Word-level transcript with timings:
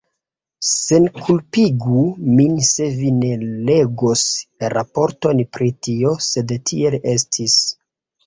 Senkulpigu 0.67 1.99
min 2.39 2.55
se 2.69 2.87
vi 3.01 3.11
ne 3.17 3.29
legos 3.67 4.23
raporton 4.75 5.45
pri 5.57 5.69
tio, 5.89 6.15
sed 6.31 6.55
tiel 6.71 6.97
estis. 7.13 7.59